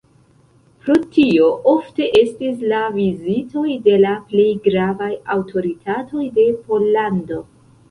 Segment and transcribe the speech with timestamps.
[0.85, 7.43] Pro tio ofte estis la vizitoj de la plej gravaj aŭtoritatoj de Pollando.